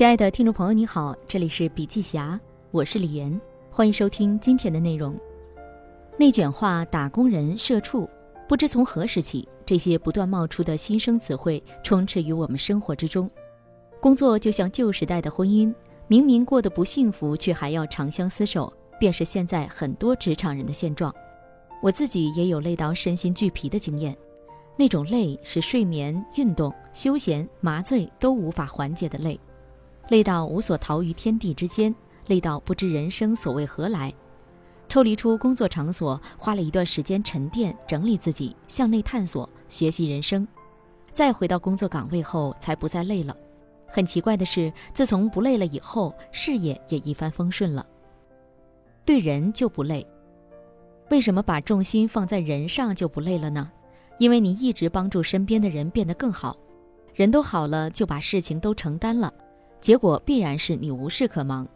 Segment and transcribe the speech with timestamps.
[0.00, 3.38] 亲爱的听众朋友，你好，这里是笔记侠，我是李岩，
[3.70, 5.14] 欢迎收听今天的内容。
[6.16, 8.08] 内卷化、打工人、社畜，
[8.48, 13.30] 不知从何时起，这些不断冒出的新生词汇充斥于我们生活之中。
[14.00, 15.70] 工作就像旧时代的婚姻，
[16.06, 21.14] 明明过得不幸福，却还要长相厮守，便是现在很多职场人的现状。
[21.82, 24.16] 我自己也有累到身心俱疲的经验，
[24.78, 29.38] 那种累是睡眠、运动、休闲、麻醉都无法缓解的累。
[30.10, 31.94] 累到无所逃于天地之间，
[32.26, 34.12] 累到不知人生所谓何来。
[34.88, 40.46] 抽离出工作场所，花了一段时间沉淀整理自己，向内探索学习人生，
[41.12, 43.36] 再回到工作岗位后，才不再累了。
[43.86, 47.86] 很奇怪的是，自从不累了以后，事业也一帆风顺了。
[49.04, 50.04] 对人就不累，
[51.08, 53.70] 为什么把重心放在人上就不累了呢？
[54.18, 56.56] 因为你一直帮助身边的人变得更好，
[57.14, 59.32] 人都好了，就把事情都承担了。
[59.80, 61.66] 结果必然是你无事可忙，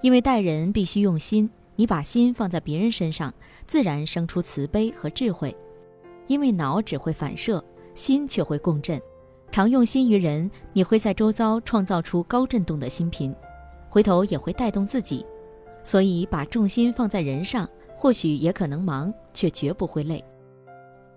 [0.00, 1.48] 因为待人必须用心。
[1.76, 3.34] 你把心放在别人身上，
[3.66, 5.54] 自然生出慈悲和智慧。
[6.26, 7.62] 因为脑只会反射，
[7.94, 9.00] 心却会共振。
[9.50, 13.34] 常用心于人，你会在周遭创造出高振动的心频，
[13.90, 15.26] 回头也会带动自己。
[15.82, 20.24] 所以，把重心放在人上，或许也可能忙，却绝不会累。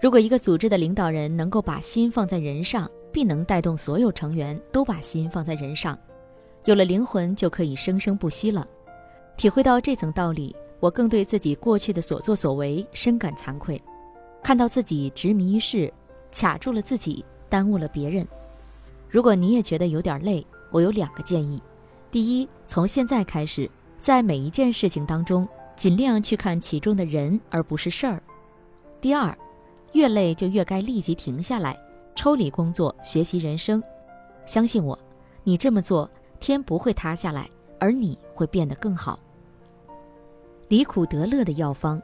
[0.00, 5.98] 如果一个组织的领导人能够把心放在人上，必能带动所有成员都把心放在人上。
[6.64, 8.66] 有了灵魂，就可以生生不息了。
[9.36, 13.80] 体会到这层道理，我更对自己过去的所作所为深感惭愧。
[14.42, 15.92] 看到自己执迷于事，
[16.32, 18.26] 卡住了自己，耽误了别人。
[19.08, 21.62] 如果你也觉得有点累，我有两个建议：
[22.10, 28.18] 第一，从现在开始，在每一件事情当中，尽量去看其中的人，而不是事儿；
[29.00, 29.36] 第二，
[29.92, 31.78] 越累就越该立即停下来，
[32.14, 33.82] 抽离工作，学习人生。
[34.44, 34.98] 相信我，
[35.44, 36.08] 你这么做。
[36.40, 39.18] 天不会塌下来，而你会变得更好。
[40.68, 42.00] 离苦得乐的药方，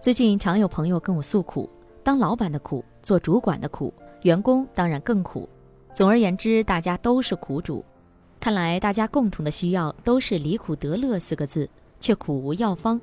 [0.00, 1.68] 最近常有朋友跟我诉苦，
[2.02, 3.92] 当老板的苦，做主管的苦，
[4.22, 5.48] 员工当然更苦。
[5.94, 7.84] 总而言之，大家都是苦主。
[8.38, 11.68] 看来大家共同的需要都是离苦得乐四个字，
[11.98, 13.00] 却苦无药方。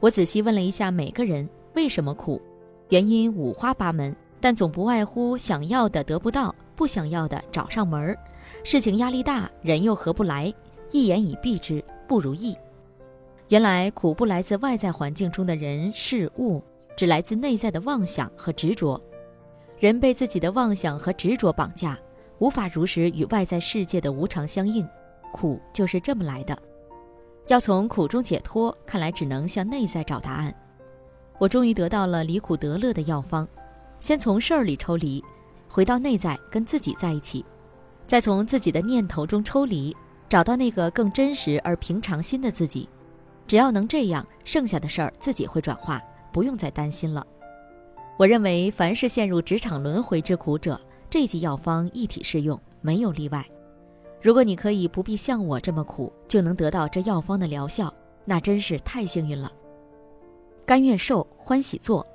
[0.00, 2.40] 我仔细问了一下每个人为什么苦，
[2.88, 8.16] 原因五花八门，但总不外乎想要的得不到，不想要的找上门儿。
[8.62, 10.54] 事情压力大，人又合不来，
[10.92, 12.56] 一言以蔽之，不如意。
[13.48, 16.62] 原来苦不来自外在环境中的人事物，
[16.96, 19.00] 只来自内在的妄想和执着。
[19.78, 21.98] 人被自己的妄想和执着绑架，
[22.38, 24.86] 无法如实与外在世界的无常相应，
[25.32, 26.56] 苦就是这么来的。
[27.48, 30.54] 要从苦中解脱，看来只能向内在找答案。
[31.38, 33.48] 我终于得到了离苦得乐的药方，
[34.00, 35.24] 先从事儿里抽离，
[35.68, 37.44] 回到内在，跟自己在一起。
[38.06, 39.94] 再从自己的念头中抽离，
[40.28, 42.88] 找到那个更真实而平常心的自己。
[43.46, 46.02] 只要能这样，剩下的事儿自己会转化，
[46.32, 47.26] 不用再担心了。
[48.16, 53.44] 我认为，凡是陷入职场轮回之苦者，这剂药方一体适用，没有例外。
[54.20, 57.92] 如果你可以不必像我这么苦，就能得到这药方的疗效，
[58.24, 59.52] 那真是太幸运了。
[60.66, 62.06] 甘愿受，欢喜做。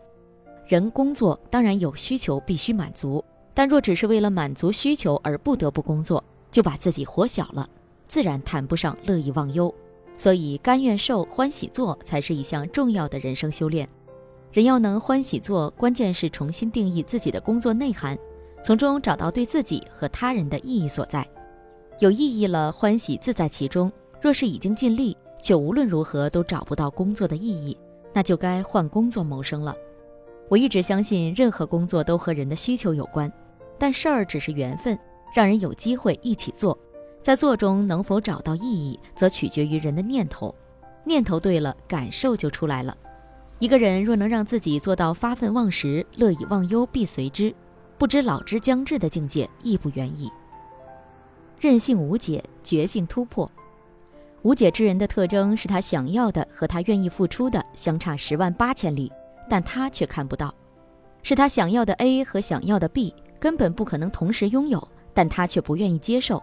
[0.67, 3.23] 人工作当然有需求，必须满足。
[3.53, 7.69] 但若只是为了满足需求而不得不工作，就把自己活小了，
[8.07, 9.73] 自然谈不上乐意忘忧。
[10.15, 13.87] 所以，甘愿受、欢喜做才是一项重要的人生修炼。
[14.51, 18.17] 人要能欢喜做，关键是重新定义自己的工作内涵，
[18.63, 21.27] 从中找到对自己和他人的意义所在。
[21.99, 23.89] 有意义了，欢喜自在其中；
[24.21, 27.75] 若是已经尽力，却无论如何都找不到工作的意义，
[28.13, 29.75] 那就该换工作谋生了。
[30.49, 33.31] 我一直相信，任何工作都和人的需求有关。
[33.77, 34.97] 但事儿只是缘分，
[35.33, 36.77] 让人有机会一起做，
[37.21, 40.53] 在做中能否找到意义，则取决于人的念头。
[41.05, 42.95] 念头对了，感受就出来了。
[43.59, 47.53] 一个人若能让自己做到发愤忘食，乐以忘忧必随之，
[47.97, 50.29] 不知老之将至的境界亦不远矣。
[51.59, 53.49] 任性无解，决性突破。
[54.41, 59.09] 无解之人的特征是他想要的和他愿意付出的相差十万八千里，
[59.49, 60.53] 但他却看不到，
[61.21, 63.15] 是他想要的 A 和想要的 B。
[63.43, 66.41] 根本不可能同时拥有，但他却不愿意接受，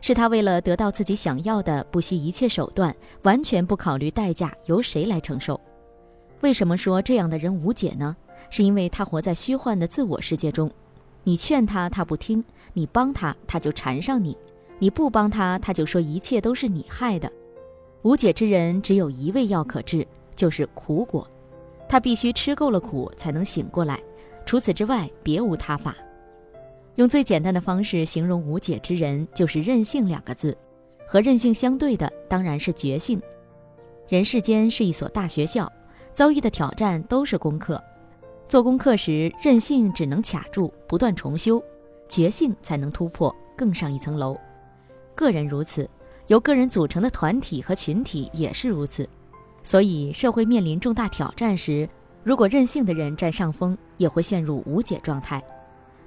[0.00, 5.60] 是他为了得到自己想要的，不惜一切手段，完全不考虑代价，由谁来承受？
[6.42, 8.16] 为什么说这样的人无解呢？
[8.50, 10.70] 是因为他活在虚幻的自我世界中，
[11.24, 14.38] 你劝他他不听，你帮他他就缠上你，
[14.78, 17.28] 你不帮他他就说一切都是你害的。
[18.02, 20.06] 无解之人只有一味药可治，
[20.36, 21.28] 就是苦果，
[21.88, 24.00] 他必须吃够了苦才能醒过来，
[24.46, 25.96] 除此之外别无他法。
[26.98, 30.56] 用最简单的方式形容无解之人，就是任性两个字。
[31.06, 33.22] 和任性相对的，当然是绝性。
[34.08, 35.72] 人世间是一所大学校，
[36.12, 37.80] 遭遇的挑战都是功课。
[38.48, 41.62] 做功课时，任性只能卡住，不断重修；
[42.08, 44.36] 觉性才能突破，更上一层楼。
[45.14, 45.88] 个人如此，
[46.26, 49.08] 由个人组成的团体和群体也是如此。
[49.62, 51.88] 所以，社会面临重大挑战时，
[52.24, 55.40] 如果任性的人占上风，也会陷入无解状态。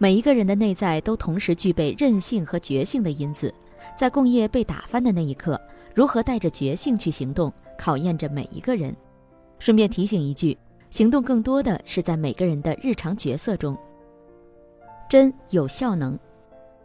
[0.01, 3.53] 每一个人的内在都同时具备韧性和觉性的因子。
[3.95, 5.61] 在共业被打翻的那一刻，
[5.93, 8.95] 如何带着觉性去行动，考验着每一个人。
[9.59, 10.57] 顺便提醒一句，
[10.89, 13.77] 行动更多的是在每个人的日常角色中。
[15.07, 16.17] 真有效能，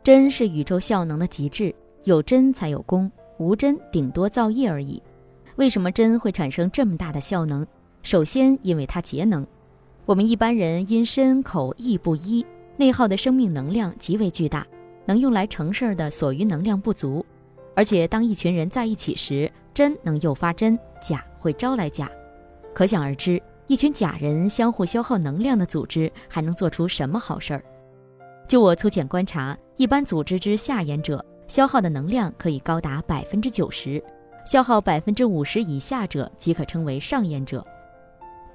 [0.04, 1.74] 真是宇宙效能的极致，
[2.04, 5.02] 有真才有功，无真顶多造业而已。
[5.54, 7.66] 为什么真会产生这么大的效能？
[8.02, 9.46] 首先，因为它节能。
[10.04, 12.44] 我们一般人因身口意不一，
[12.76, 14.66] 内耗的生命能量极为巨大。
[15.08, 17.24] 能用来成事儿的所余能量不足，
[17.76, 22.10] 而且当一群人在一起时，真能诱发真，假会招来假，
[22.74, 27.62] 可想而知，一群假人相互消耗能量的组织还能做出什么好事儿？
[28.48, 34.02] 就我粗浅观察，一般组织之下言者消耗的能量可以高达百分之九十，
[34.44, 37.64] 消耗百分之五十以下者即可称为上言者。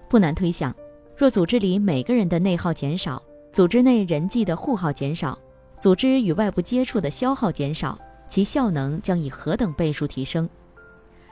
[0.09, 0.75] 不难推想，
[1.15, 5.37] 若组织里每个人的内耗减少，组织内人际的互耗减少。
[5.79, 7.97] 组织与外部接触的消耗减少，
[8.29, 10.47] 其效能将以何等倍数提升？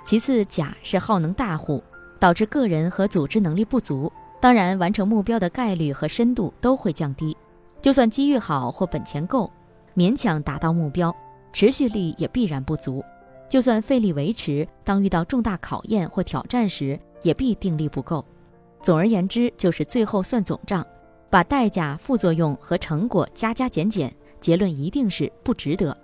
[0.03, 1.83] 其次，甲是耗能大户，
[2.19, 4.11] 导致个人和组织能力不足，
[4.41, 7.37] 当然完成目标的概率和深度都会降低。
[7.79, 9.51] 就算机遇好或本钱够，
[9.95, 11.15] 勉强达到目标，
[11.53, 13.03] 持续力也必然不足。
[13.47, 18.25] 就算费力维持，当遇到重大考验或挑战时，也必定力不够。
[18.81, 20.83] 总而言之，就是最后算总账，
[21.29, 24.13] 把代价、副作用和成果加加减减。
[24.41, 25.97] 结论一定是不值得。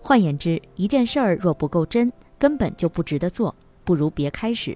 [0.00, 3.54] 换言之，一件事儿若不够真，根本就不值得做，
[3.84, 4.74] 不如别开始。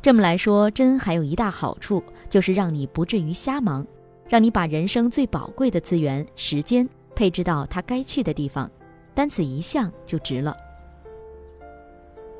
[0.00, 3.84] 这么来说，真还有一大好处，就是让你不至于瞎忙，
[4.28, 8.70] 让你把人生最宝贵的资源——时间配置到它该去的地方，
[9.14, 10.56] 单此一项就值了。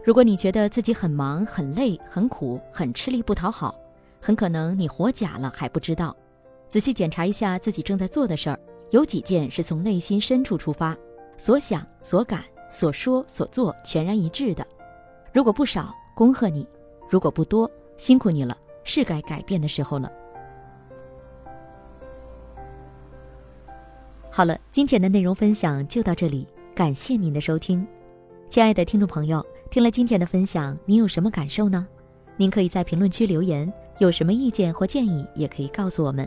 [0.05, 3.75] 如果你觉得自己很忙、很累、很苦、很吃力不讨好，
[4.21, 6.17] 很可能你活假了还不知道。
[6.73, 8.59] 仔细检查一下自己正在做的事儿。
[8.93, 10.97] 有几件是从内心深处出发，
[11.37, 14.67] 所想所感所说所做全然一致的。
[15.35, 16.65] 如果不少，恭贺你；
[17.11, 20.11] 如果不多，辛苦你了，是该改变的时候了。
[24.31, 27.87] 好了，今天的内容分享就到这里，感谢您的收听，
[28.49, 31.87] 亲爱的听众朋友，听了今天的分享，您有什么感受呢？
[32.39, 36.27] 您可以在评论区留言，有什么意见或建议，也可以告诉我们。